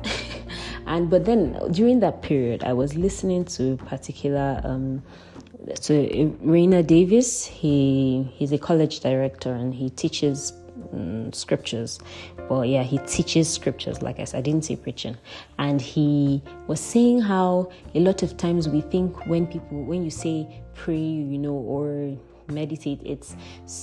and 0.86 1.10
but 1.10 1.24
then 1.24 1.58
during 1.72 2.00
that 2.00 2.22
period, 2.22 2.64
I 2.64 2.72
was 2.72 2.94
listening 2.94 3.44
to 3.56 3.76
particular. 3.78 4.60
Um, 4.64 5.02
so 5.80 5.94
Rainer 6.40 6.82
Davis, 6.82 7.44
he 7.44 8.28
he's 8.34 8.52
a 8.52 8.58
college 8.58 9.00
director 9.00 9.52
and 9.52 9.72
he 9.74 9.90
teaches 9.90 10.52
scriptures. 11.32 11.98
But 12.48 12.68
yeah, 12.68 12.82
he 12.82 12.98
teaches 12.98 13.52
scriptures, 13.52 14.02
like 14.02 14.18
I 14.20 14.24
said, 14.24 14.38
I 14.38 14.42
didn't 14.42 14.64
say 14.64 14.76
preaching. 14.76 15.16
And 15.58 15.80
he 15.80 16.42
was 16.66 16.80
saying 16.80 17.20
how 17.20 17.70
a 17.94 18.00
lot 18.00 18.22
of 18.22 18.36
times 18.36 18.68
we 18.68 18.80
think 18.80 19.26
when 19.26 19.46
people, 19.46 19.84
when 19.84 20.04
you 20.04 20.10
say 20.10 20.62
pray, 20.74 20.96
you 20.96 21.38
know, 21.38 21.54
or 21.54 22.16
meditate, 22.48 23.00
it's 23.04 23.36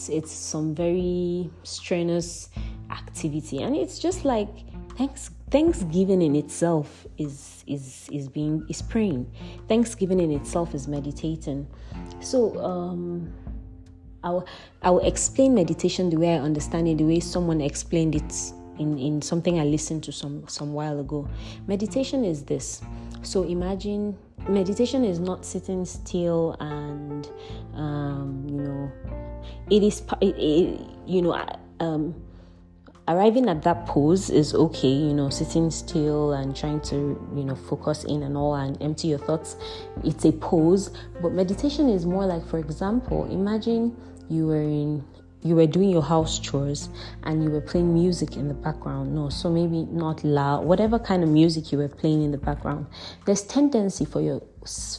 it's 0.10 0.32
some 0.32 0.76
very 0.76 1.50
strenuous 1.64 2.50
activity. 2.92 3.62
And 3.62 3.76
it's 3.76 4.00
just 4.00 4.26
like 4.26 4.50
thanks 4.98 5.32
thanksgiving 5.50 6.22
in 6.22 6.36
itself 6.36 7.08
is 7.18 7.64
is 7.68 8.08
is 8.12 8.28
being 8.28 8.66
is 8.70 8.82
praying. 8.82 9.32
Thanksgiving 9.68 10.20
in 10.20 10.32
itself 10.32 10.76
is 10.76 10.88
meditating. 10.88 11.68
So 12.20 12.58
um 12.64 13.34
I'll 14.24 14.46
I'll 14.82 15.00
explain 15.00 15.54
meditation 15.54 16.10
the 16.10 16.18
way 16.18 16.36
I 16.36 16.40
understand 16.40 16.88
it, 16.88 16.98
the 16.98 17.06
way 17.06 17.20
someone 17.20 17.62
explained 17.62 18.16
it 18.16 18.34
in, 18.78 18.98
in 18.98 19.22
something 19.22 19.60
I 19.60 19.64
listened 19.64 20.04
to 20.06 20.12
some 20.12 20.48
some 20.48 20.74
while 20.74 21.00
ago. 21.00 21.28
Meditation 21.68 22.26
is 22.26 22.44
this. 22.44 22.82
So 23.22 23.44
imagine 23.44 24.18
meditation 24.48 25.04
is 25.04 25.20
not 25.20 25.46
sitting 25.46 25.86
still 25.86 26.56
and 26.60 27.30
um, 27.76 28.46
you 28.50 28.62
know 28.62 28.92
it 29.70 29.84
is 29.84 30.02
it, 30.22 30.36
it, 30.38 30.82
you 31.06 31.22
know 31.22 31.46
um, 31.80 32.16
arriving 33.10 33.50
at 33.50 33.64
that 33.64 33.88
pose 33.88 34.30
is 34.30 34.54
okay 34.54 34.88
you 34.88 35.14
know 35.14 35.30
sitting 35.30 35.70
still 35.72 36.34
and 36.34 36.56
trying 36.56 36.80
to 36.80 36.96
you 37.36 37.44
know 37.44 37.56
focus 37.56 38.04
in 38.04 38.24
and 38.24 38.38
all 38.38 38.56
and 38.56 38.82
empty 38.82 39.10
your 39.10 39.20
thoughts. 39.20 39.58
It's 40.04 40.26
a 40.26 40.32
pose 40.32 40.92
but 41.22 41.34
meditation 41.34 41.90
is 41.90 42.06
more 42.06 42.26
like 42.26 42.46
for 42.48 42.60
example 42.60 43.26
imagine 43.32 43.98
you 44.30 44.48
were 44.48 44.62
in 44.62 45.04
you 45.42 45.56
were 45.56 45.66
doing 45.66 45.90
your 45.90 46.02
house 46.02 46.38
chores 46.38 46.90
and 47.24 47.44
you 47.44 47.50
were 47.50 47.62
playing 47.62 47.94
music 47.94 48.36
in 48.36 48.48
the 48.48 48.54
background. 48.54 49.16
No 49.16 49.30
so 49.30 49.50
maybe 49.50 49.86
not 49.86 50.24
loud 50.24 50.66
whatever 50.66 51.00
kind 51.00 51.24
of 51.24 51.30
music 51.30 51.72
you 51.72 51.80
were 51.80 51.88
playing 51.88 52.24
in 52.24 52.32
the 52.32 52.38
background. 52.38 52.86
There's 53.26 53.42
tendency 53.42 54.06
for 54.06 54.22
your 54.22 54.42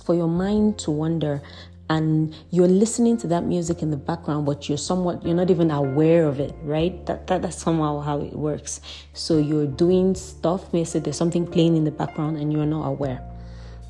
for 0.05 0.15
your 0.15 0.29
mind 0.29 0.79
to 0.81 0.91
wander 0.91 1.43
and 1.91 2.33
you're 2.51 2.69
listening 2.69 3.17
to 3.17 3.27
that 3.27 3.43
music 3.43 3.83
in 3.83 3.91
the 3.91 3.97
background 3.97 4.47
but 4.47 4.69
you're 4.69 4.79
somewhat 4.79 5.23
you're 5.27 5.35
not 5.35 5.51
even 5.51 5.71
aware 5.73 6.25
of 6.25 6.39
it 6.39 6.55
right? 6.63 7.05
That, 7.05 7.27
that 7.27 7.43
that's 7.43 7.59
somehow 7.59 8.01
how 8.01 8.21
it 8.21 8.33
works. 8.33 8.81
So 9.13 9.39
you're 9.39 9.67
doing 9.67 10.15
stuff 10.15 10.73
maybe 10.73 10.99
there's 11.01 11.17
something 11.17 11.47
playing 11.47 11.77
in 11.77 11.85
the 11.85 11.91
background 11.91 12.39
and 12.39 12.53
you're 12.53 12.65
not 12.65 12.87
aware. 12.87 13.21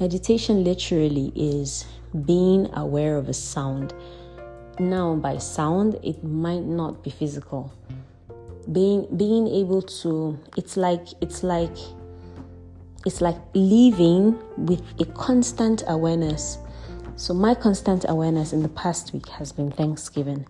Meditation 0.01 0.65
literally 0.65 1.31
is 1.37 1.85
being 2.25 2.73
aware 2.73 3.19
of 3.19 3.29
a 3.29 3.35
sound. 3.35 3.93
Now 4.79 5.15
by 5.15 5.37
sound 5.37 5.99
it 6.03 6.25
might 6.25 6.65
not 6.65 7.05
be 7.05 7.11
physical. 7.11 7.71
Being 8.73 9.15
being 9.15 9.47
able 9.47 9.83
to 10.01 10.39
it's 10.57 10.79
like 10.79 11.07
it's 11.21 11.43
like 11.43 11.77
it's 13.05 13.21
like 13.21 13.37
living 13.55 14.39
with 14.57 14.83
a 15.01 15.05
constant 15.05 15.83
awareness 15.87 16.57
so 17.21 17.35
my 17.35 17.55
constant 17.55 18.05
awareness 18.09 18.53
in 18.53 18.63
the 18.63 18.69
past 18.71 19.13
week 19.13 19.29
has 19.29 19.53
been 19.53 19.71
thanksgiving 19.71 20.47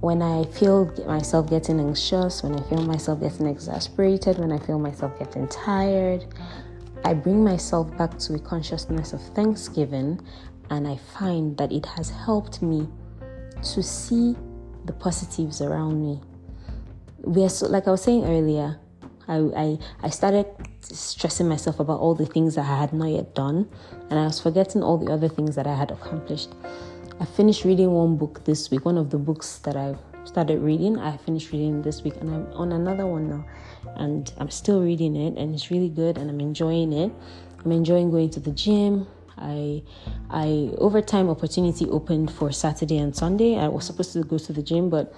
when 0.00 0.20
i 0.20 0.44
feel 0.44 0.86
myself 1.06 1.48
getting 1.48 1.80
anxious 1.80 2.42
when 2.42 2.54
i 2.54 2.62
feel 2.68 2.82
myself 2.82 3.20
getting 3.20 3.46
exasperated 3.46 4.38
when 4.38 4.52
i 4.52 4.58
feel 4.58 4.78
myself 4.78 5.18
getting 5.18 5.48
tired 5.48 6.24
i 7.04 7.14
bring 7.14 7.42
myself 7.42 7.86
back 7.96 8.18
to 8.18 8.34
a 8.34 8.38
consciousness 8.38 9.12
of 9.12 9.22
thanksgiving 9.34 10.20
and 10.68 10.86
i 10.86 10.96
find 11.18 11.56
that 11.56 11.72
it 11.72 11.86
has 11.86 12.10
helped 12.10 12.60
me 12.60 12.86
to 13.62 13.82
see 13.82 14.36
the 14.86 14.92
positives 14.92 15.60
around 15.60 16.02
me. 16.02 16.20
We 17.18 17.44
are 17.44 17.48
so, 17.48 17.66
like 17.66 17.86
I 17.86 17.90
was 17.90 18.02
saying 18.02 18.24
earlier, 18.24 18.78
I, 19.30 19.38
I, 19.56 19.78
I 20.02 20.10
started 20.10 20.46
stressing 20.80 21.48
myself 21.48 21.78
about 21.78 22.00
all 22.00 22.16
the 22.16 22.26
things 22.26 22.56
that 22.56 22.66
I 22.66 22.78
had 22.80 22.92
not 22.92 23.10
yet 23.10 23.34
done, 23.34 23.68
and 24.10 24.18
I 24.18 24.24
was 24.24 24.40
forgetting 24.40 24.82
all 24.82 24.98
the 24.98 25.12
other 25.12 25.28
things 25.28 25.54
that 25.54 25.68
I 25.68 25.74
had 25.74 25.92
accomplished. 25.92 26.50
I 27.20 27.24
finished 27.24 27.64
reading 27.64 27.92
one 27.92 28.16
book 28.16 28.44
this 28.44 28.70
week, 28.70 28.84
one 28.84 28.98
of 28.98 29.10
the 29.10 29.18
books 29.18 29.58
that 29.58 29.76
I 29.76 29.94
started 30.24 30.58
reading. 30.60 30.98
I 30.98 31.16
finished 31.16 31.52
reading 31.52 31.82
this 31.82 32.02
week, 32.02 32.16
and 32.20 32.28
I'm 32.34 32.52
on 32.54 32.72
another 32.72 33.06
one 33.06 33.30
now, 33.30 33.46
and 33.96 34.32
I'm 34.38 34.50
still 34.50 34.82
reading 34.82 35.14
it, 35.14 35.38
and 35.38 35.54
it's 35.54 35.70
really 35.70 35.90
good, 35.90 36.18
and 36.18 36.28
I'm 36.28 36.40
enjoying 36.40 36.92
it. 36.92 37.12
I'm 37.64 37.70
enjoying 37.72 38.10
going 38.10 38.30
to 38.30 38.40
the 38.40 38.50
gym. 38.50 39.06
I, 39.40 39.82
I 40.30 40.70
overtime 40.78 41.28
opportunity 41.30 41.88
opened 41.88 42.30
for 42.30 42.52
Saturday 42.52 42.98
and 42.98 43.14
Sunday. 43.14 43.58
I 43.58 43.68
was 43.68 43.86
supposed 43.86 44.12
to 44.12 44.22
go 44.22 44.38
to 44.38 44.52
the 44.52 44.62
gym, 44.62 44.90
but 44.90 45.12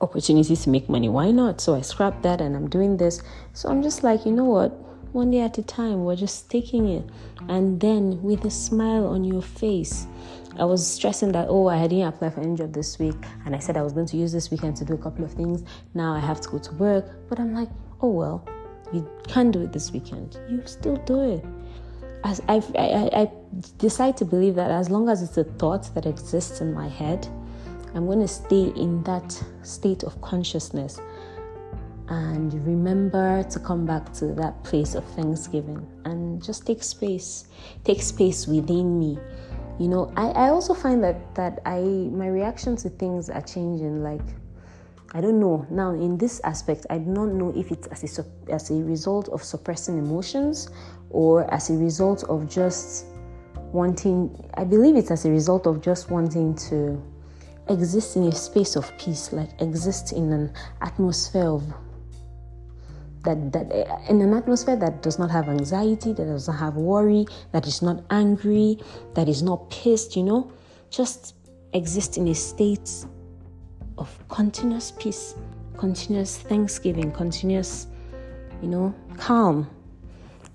opportunities 0.00 0.62
to 0.64 0.70
make 0.70 0.88
money. 0.88 1.08
Why 1.08 1.30
not? 1.30 1.60
So 1.60 1.74
I 1.74 1.80
scrapped 1.80 2.22
that, 2.22 2.40
and 2.40 2.54
I'm 2.56 2.68
doing 2.68 2.96
this. 2.96 3.22
So 3.52 3.68
I'm 3.68 3.82
just 3.82 4.02
like, 4.02 4.24
you 4.24 4.32
know 4.32 4.44
what? 4.44 4.70
One 5.12 5.30
day 5.30 5.40
at 5.40 5.58
a 5.58 5.62
time, 5.62 6.04
we're 6.04 6.16
just 6.16 6.50
taking 6.50 6.88
it, 6.88 7.04
and 7.48 7.80
then 7.80 8.22
with 8.22 8.44
a 8.44 8.50
smile 8.50 9.06
on 9.06 9.24
your 9.24 9.42
face. 9.42 10.06
I 10.58 10.64
was 10.64 10.86
stressing 10.86 11.32
that 11.32 11.48
oh 11.50 11.68
I 11.68 11.86
didn't 11.86 12.08
apply 12.08 12.30
for 12.30 12.40
any 12.40 12.56
job 12.56 12.72
this 12.72 12.98
week 12.98 13.16
and 13.44 13.54
I 13.54 13.58
said 13.58 13.76
I 13.76 13.82
was 13.82 13.92
going 13.92 14.06
to 14.06 14.16
use 14.16 14.32
this 14.32 14.50
weekend 14.50 14.74
to 14.78 14.86
do 14.86 14.94
a 14.94 14.98
couple 14.98 15.22
of 15.22 15.32
things. 15.32 15.62
Now 15.92 16.14
I 16.14 16.18
have 16.18 16.40
to 16.40 16.48
go 16.48 16.58
to 16.58 16.72
work, 16.76 17.04
but 17.28 17.38
I'm 17.38 17.52
like, 17.52 17.68
oh 18.00 18.08
well, 18.08 18.48
you 18.90 19.06
can't 19.28 19.52
do 19.52 19.60
it 19.60 19.72
this 19.74 19.92
weekend. 19.92 20.38
You 20.48 20.62
still 20.64 20.96
do 20.96 21.20
it 21.20 21.44
as 22.26 22.42
I, 22.48 22.56
I, 22.76 23.22
I 23.22 23.30
decide 23.78 24.16
to 24.16 24.24
believe 24.24 24.56
that 24.56 24.72
as 24.72 24.90
long 24.90 25.08
as 25.08 25.22
it's 25.22 25.38
a 25.38 25.44
thought 25.44 25.94
that 25.94 26.06
exists 26.06 26.60
in 26.60 26.74
my 26.74 26.88
head, 26.88 27.26
I'm 27.94 28.04
going 28.06 28.20
to 28.20 28.28
stay 28.28 28.72
in 28.76 29.02
that 29.04 29.30
state 29.62 30.02
of 30.02 30.20
consciousness 30.20 30.98
and 32.08 32.52
remember 32.66 33.44
to 33.44 33.60
come 33.60 33.86
back 33.86 34.12
to 34.14 34.26
that 34.34 34.62
place 34.64 34.96
of 34.96 35.04
thanksgiving 35.14 35.86
and 36.04 36.42
just 36.42 36.66
take 36.66 36.82
space, 36.82 37.46
take 37.84 38.02
space 38.02 38.48
within 38.48 38.98
me. 38.98 39.18
You 39.78 39.88
know, 39.88 40.12
I, 40.16 40.26
I 40.30 40.48
also 40.48 40.74
find 40.74 41.02
that 41.04 41.34
that 41.36 41.60
I 41.64 41.80
my 41.80 42.28
reaction 42.28 42.76
to 42.76 42.88
things 42.88 43.28
are 43.30 43.42
changing. 43.42 44.02
Like 44.02 44.22
I 45.12 45.20
don't 45.20 45.38
know 45.38 45.66
now 45.70 45.90
in 45.92 46.16
this 46.18 46.40
aspect. 46.44 46.86
I 46.90 46.98
do 46.98 47.10
not 47.10 47.28
know 47.28 47.52
if 47.56 47.70
it's 47.70 47.86
as 47.88 48.18
a 48.18 48.24
as 48.52 48.70
a 48.70 48.74
result 48.74 49.28
of 49.28 49.42
suppressing 49.44 49.98
emotions 49.98 50.70
or 51.16 51.50
as 51.50 51.70
a 51.70 51.72
result 51.72 52.24
of 52.24 52.46
just 52.46 53.06
wanting, 53.72 54.28
I 54.52 54.64
believe 54.64 54.96
it's 54.96 55.10
as 55.10 55.24
a 55.24 55.30
result 55.30 55.66
of 55.66 55.80
just 55.80 56.10
wanting 56.10 56.54
to 56.68 57.02
exist 57.70 58.16
in 58.16 58.24
a 58.24 58.32
space 58.32 58.76
of 58.76 58.92
peace, 58.98 59.32
like 59.32 59.48
exist 59.62 60.12
in 60.12 60.30
an 60.30 60.52
atmosphere 60.82 61.48
of 61.48 61.64
that, 63.24 63.50
that 63.50 63.72
in 64.10 64.20
an 64.20 64.34
atmosphere 64.34 64.76
that 64.76 65.02
does 65.02 65.18
not 65.18 65.30
have 65.30 65.48
anxiety, 65.48 66.12
that 66.12 66.26
does 66.26 66.48
not 66.48 66.58
have 66.58 66.76
worry, 66.76 67.24
that 67.52 67.66
is 67.66 67.80
not 67.80 68.04
angry, 68.10 68.78
that 69.14 69.26
is 69.26 69.42
not 69.42 69.70
pissed, 69.70 70.16
you 70.16 70.22
know, 70.22 70.52
just 70.90 71.34
exist 71.72 72.18
in 72.18 72.28
a 72.28 72.34
state 72.34 73.06
of 73.96 74.18
continuous 74.28 74.92
peace, 74.98 75.34
continuous 75.78 76.36
thanksgiving, 76.36 77.10
continuous, 77.10 77.86
you 78.60 78.68
know, 78.68 78.94
calm 79.16 79.66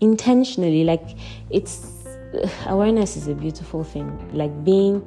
intentionally 0.02 0.84
like 0.84 1.18
it's 1.50 1.88
awareness 2.66 3.16
is 3.16 3.28
a 3.28 3.36
beautiful 3.36 3.84
thing. 3.84 4.10
Like 4.34 4.64
being 4.66 5.06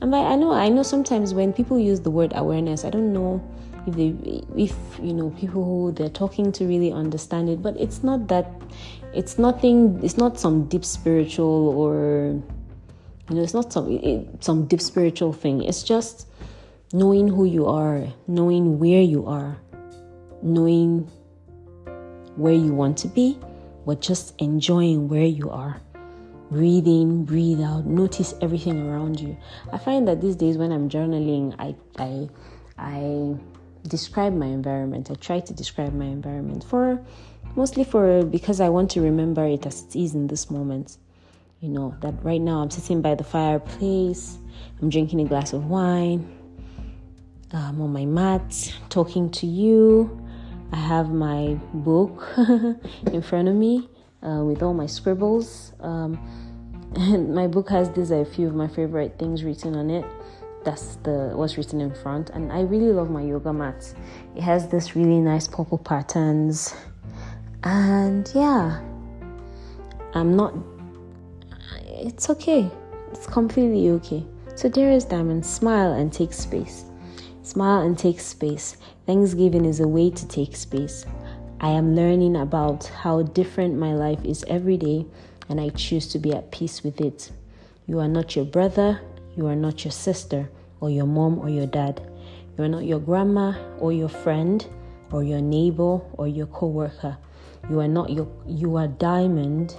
and 0.00 0.14
I 0.16 0.34
know 0.34 0.52
I 0.52 0.68
know 0.68 0.82
sometimes 0.82 1.32
when 1.32 1.52
people 1.52 1.78
use 1.78 2.00
the 2.00 2.10
word 2.10 2.32
awareness 2.34 2.84
I 2.84 2.90
don't 2.90 3.12
know 3.12 3.40
if 3.86 3.94
they 3.94 4.42
if 4.56 4.74
you 5.00 5.12
know 5.14 5.30
people 5.30 5.64
who 5.64 5.92
they're 5.92 6.08
talking 6.08 6.50
to 6.52 6.64
really 6.64 6.92
understand 6.92 7.48
it 7.48 7.62
but 7.62 7.76
it's 7.78 8.02
not 8.02 8.26
that 8.28 8.50
it's 9.14 9.38
nothing 9.38 10.00
it's 10.02 10.16
not 10.16 10.40
some 10.40 10.64
deep 10.64 10.84
spiritual 10.84 11.68
or 11.76 12.42
you 13.30 13.36
know 13.36 13.42
it's 13.42 13.54
not 13.54 13.72
some 13.72 13.90
it, 13.92 14.42
some 14.42 14.66
deep 14.66 14.80
spiritual 14.80 15.32
thing. 15.32 15.62
It's 15.62 15.82
just 15.82 16.26
knowing 16.92 17.28
who 17.28 17.44
you 17.44 17.66
are 17.66 18.06
knowing 18.26 18.78
where 18.78 19.00
you 19.00 19.26
are 19.26 19.56
knowing 20.42 21.08
where 22.36 22.54
you 22.54 22.74
want 22.74 22.98
to 22.98 23.08
be 23.08 23.38
but 23.86 24.00
just 24.00 24.34
enjoying 24.38 25.08
where 25.08 25.24
you 25.24 25.50
are. 25.50 25.80
breathe 26.50 26.86
in, 26.86 27.24
breathe 27.24 27.62
out, 27.62 27.86
notice 27.86 28.34
everything 28.42 28.86
around 28.86 29.18
you. 29.18 29.34
I 29.72 29.78
find 29.78 30.06
that 30.06 30.20
these 30.20 30.36
days 30.36 30.58
when 30.58 30.70
I'm 30.70 30.88
journaling, 30.88 31.54
I 31.58 31.74
I 31.98 32.28
I 32.76 33.36
describe 33.88 34.34
my 34.34 34.46
environment. 34.46 35.10
I 35.10 35.14
try 35.14 35.40
to 35.40 35.52
describe 35.54 35.94
my 35.94 36.04
environment 36.04 36.62
for 36.62 37.02
mostly 37.56 37.84
for 37.84 38.22
because 38.24 38.60
I 38.60 38.68
want 38.68 38.90
to 38.92 39.00
remember 39.00 39.46
it 39.46 39.64
as 39.66 39.82
it 39.84 39.96
is 39.96 40.14
in 40.14 40.26
this 40.26 40.50
moment. 40.50 40.98
You 41.60 41.70
know, 41.70 41.94
that 42.00 42.14
right 42.22 42.40
now 42.40 42.60
I'm 42.60 42.70
sitting 42.70 43.00
by 43.00 43.14
the 43.14 43.24
fireplace, 43.24 44.38
I'm 44.80 44.90
drinking 44.90 45.20
a 45.20 45.24
glass 45.24 45.52
of 45.52 45.66
wine, 45.66 46.20
I'm 47.52 47.80
on 47.80 47.92
my 47.92 48.04
mat 48.04 48.74
talking 48.88 49.30
to 49.30 49.46
you. 49.46 50.18
I 50.72 50.76
have 50.76 51.10
my 51.10 51.58
book 51.74 52.26
in 53.12 53.22
front 53.22 53.48
of 53.48 53.54
me 53.54 53.88
uh, 54.22 54.42
with 54.44 54.62
all 54.62 54.72
my 54.74 54.86
scribbles. 54.86 55.72
Um, 55.80 56.18
and 56.96 57.34
my 57.34 57.46
book 57.46 57.68
has 57.70 57.90
these 57.90 58.10
are 58.12 58.20
a 58.20 58.24
few 58.24 58.46
of 58.46 58.54
my 58.54 58.68
favorite 58.68 59.18
things 59.18 59.44
written 59.44 59.74
on 59.74 59.90
it. 59.90 60.04
That's 60.64 60.96
the 60.96 61.32
what's 61.34 61.56
written 61.56 61.80
in 61.80 61.92
front, 61.92 62.30
and 62.30 62.52
I 62.52 62.60
really 62.60 62.92
love 62.92 63.10
my 63.10 63.22
yoga 63.22 63.52
mat. 63.52 63.92
It 64.36 64.42
has 64.42 64.68
this 64.68 64.94
really 64.94 65.18
nice 65.18 65.48
purple 65.48 65.78
patterns, 65.78 66.74
and 67.64 68.30
yeah, 68.34 68.80
I'm 70.14 70.36
not. 70.36 70.54
It's 71.86 72.30
okay. 72.30 72.70
It's 73.10 73.26
completely 73.26 73.90
okay. 73.90 74.24
So 74.54 74.68
Dearest 74.68 75.08
Diamond. 75.08 75.44
Smile 75.44 75.92
and 75.92 76.12
take 76.12 76.32
space. 76.32 76.84
Smile 77.42 77.82
and 77.82 77.98
take 77.98 78.20
space. 78.20 78.76
Thanksgiving 79.04 79.64
is 79.64 79.80
a 79.80 79.88
way 79.88 80.10
to 80.10 80.28
take 80.28 80.54
space. 80.54 81.04
I 81.60 81.70
am 81.70 81.96
learning 81.96 82.36
about 82.36 82.86
how 82.86 83.22
different 83.22 83.76
my 83.76 83.94
life 83.94 84.24
is 84.24 84.44
every 84.48 84.76
day 84.76 85.06
and 85.48 85.60
I 85.60 85.70
choose 85.70 86.06
to 86.08 86.18
be 86.18 86.32
at 86.32 86.52
peace 86.52 86.84
with 86.84 87.00
it. 87.00 87.32
You 87.86 87.98
are 87.98 88.08
not 88.08 88.36
your 88.36 88.44
brother, 88.44 89.00
you 89.36 89.46
are 89.46 89.56
not 89.56 89.84
your 89.84 89.92
sister, 89.92 90.48
or 90.80 90.90
your 90.90 91.06
mom 91.06 91.38
or 91.40 91.48
your 91.48 91.66
dad. 91.66 92.00
You 92.56 92.64
are 92.64 92.68
not 92.68 92.84
your 92.84 93.00
grandma 93.00 93.54
or 93.78 93.92
your 93.92 94.08
friend, 94.08 94.64
or 95.12 95.22
your 95.22 95.40
neighbor 95.40 96.00
or 96.14 96.26
your 96.26 96.46
coworker. 96.46 97.16
You 97.70 97.80
are 97.80 97.88
not 97.88 98.10
your 98.10 98.28
you 98.46 98.76
are 98.76 98.88
diamond. 98.88 99.76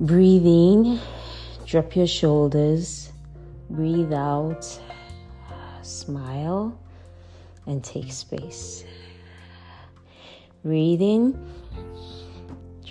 Breathe 0.00 0.46
in, 0.46 0.98
drop 1.66 1.94
your 1.94 2.06
shoulders, 2.06 3.12
breathe 3.70 4.12
out, 4.12 4.80
smile, 5.84 6.78
and 7.66 7.82
take 7.82 8.12
space. 8.12 8.84
Breathe 10.62 11.02
in 11.02 11.38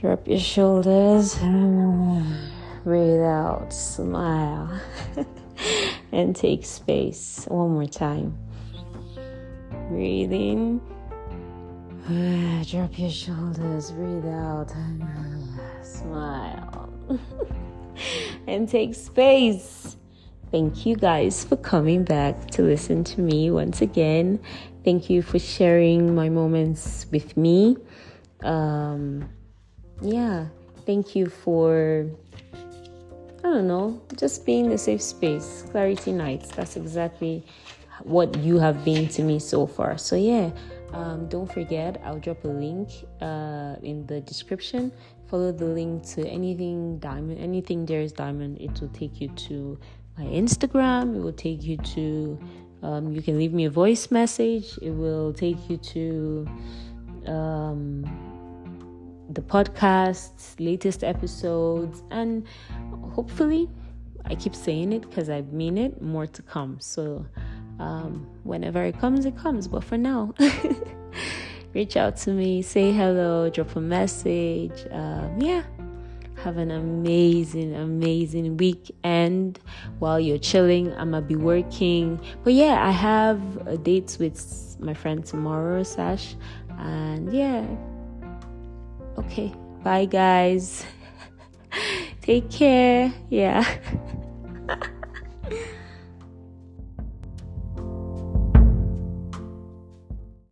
Drop 0.03 0.27
your 0.27 0.37
shoulders. 0.37 1.35
Breathe 2.83 3.21
out. 3.21 3.71
Smile. 3.71 4.81
and 6.11 6.35
take 6.35 6.65
space. 6.65 7.45
One 7.47 7.75
more 7.75 7.85
time. 7.85 8.37
Breathe 9.87 10.33
in. 10.33 10.81
Drop 12.69 12.99
your 12.99 13.11
shoulders. 13.11 13.91
Breathe 13.91 14.25
out. 14.25 14.73
Smile. 15.83 16.93
and 18.47 18.67
take 18.67 18.95
space. 18.95 19.95
Thank 20.53 20.85
you 20.85 20.95
guys 20.95 21.43
for 21.43 21.55
coming 21.57 22.03
back 22.03 22.51
to 22.51 22.61
listen 22.61 23.03
to 23.05 23.21
me 23.21 23.49
once 23.49 23.81
again. 23.81 24.39
Thank 24.83 25.09
you 25.09 25.23
for 25.23 25.39
sharing 25.39 26.13
my 26.13 26.29
moments 26.29 27.07
with 27.11 27.35
me. 27.35 27.75
Um, 28.43 29.27
yeah, 29.99 30.45
thank 30.85 31.15
you 31.15 31.25
for, 31.25 32.07
I 33.39 33.41
don't 33.41 33.67
know, 33.67 33.99
just 34.15 34.45
being 34.45 34.71
a 34.73 34.77
safe 34.77 35.01
space. 35.01 35.65
Clarity 35.71 36.11
Nights, 36.11 36.51
that's 36.51 36.75
exactly 36.75 37.43
what 38.03 38.37
you 38.37 38.59
have 38.59 38.85
been 38.85 39.07
to 39.07 39.23
me 39.23 39.39
so 39.39 39.65
far. 39.65 39.97
So, 39.97 40.15
yeah, 40.15 40.51
um, 40.91 41.27
don't 41.29 41.51
forget, 41.51 41.99
I'll 42.05 42.19
drop 42.19 42.43
a 42.43 42.49
link 42.49 42.89
uh, 43.21 43.77
in 43.81 44.05
the 44.05 44.21
description. 44.21 44.91
Follow 45.25 45.51
the 45.51 45.65
link 45.65 46.05
to 46.09 46.27
anything 46.27 46.99
diamond, 46.99 47.39
anything 47.39 47.87
Dearest 47.87 48.15
Diamond. 48.15 48.61
It 48.61 48.79
will 48.79 48.89
take 48.89 49.19
you 49.19 49.29
to 49.29 49.79
my 50.17 50.25
Instagram. 50.25 51.15
It 51.15 51.19
will 51.19 51.33
take 51.33 51.63
you 51.63 51.77
to, 51.77 52.39
um, 52.81 53.13
you 53.13 53.21
can 53.21 53.37
leave 53.37 53.53
me 53.53 53.65
a 53.65 53.69
voice 53.69 54.11
message. 54.11 54.77
It 54.81 54.91
will 54.91 55.33
take 55.33 55.69
you 55.69 55.77
to, 55.77 56.47
um, 57.27 58.05
the 59.29 59.41
podcasts, 59.41 60.55
latest 60.59 61.03
episodes, 61.03 62.03
and 62.11 62.45
hopefully, 63.13 63.69
I 64.25 64.35
keep 64.35 64.55
saying 64.55 64.93
it 64.93 65.01
because 65.01 65.29
I 65.29 65.41
mean 65.41 65.77
it, 65.77 66.01
more 66.01 66.27
to 66.27 66.41
come. 66.41 66.77
So, 66.79 67.25
um, 67.79 68.27
whenever 68.43 68.83
it 68.83 68.99
comes, 68.99 69.25
it 69.25 69.37
comes. 69.37 69.67
But 69.67 69.83
for 69.83 69.97
now, 69.97 70.33
reach 71.73 71.97
out 71.97 72.17
to 72.17 72.31
me, 72.31 72.61
say 72.61 72.91
hello, 72.91 73.49
drop 73.49 73.75
a 73.75 73.81
message. 73.81 74.85
Um, 74.91 75.41
yeah. 75.41 75.63
Have 76.43 76.57
an 76.57 76.71
amazing, 76.71 77.73
amazing 77.73 78.57
weekend 78.57 79.59
while 79.99 80.19
you're 80.19 80.37
chilling. 80.37 80.93
I'm 80.93 81.11
gonna 81.11 81.21
be 81.21 81.35
working, 81.35 82.19
but 82.43 82.53
yeah, 82.53 82.85
I 82.85 82.91
have 82.91 83.39
uh, 83.59 83.71
a 83.71 83.77
date 83.77 84.17
with 84.19 84.75
my 84.79 84.93
friend 84.93 85.25
tomorrow, 85.25 85.83
Sash, 85.83 86.35
and 86.77 87.31
yeah, 87.31 87.65
Okay, 89.17 89.53
bye 89.83 90.05
guys. 90.05 90.85
Take 92.21 92.49
care. 92.49 93.13
Yeah. 93.29 93.63